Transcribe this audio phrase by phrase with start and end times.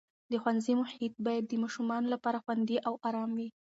[0.31, 3.49] د ښوونځي محیط باید د ماشومانو لپاره خوندي او ارام وي.